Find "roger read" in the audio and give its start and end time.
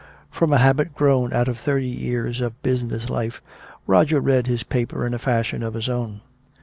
3.85-4.47